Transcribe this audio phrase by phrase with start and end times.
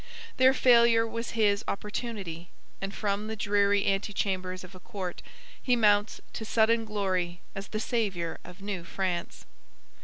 [0.37, 2.49] Their failure was his opportunity,
[2.81, 5.21] and from the dreary antechambers of a court
[5.61, 9.45] he mounts to sudden glory as the saviour of New France.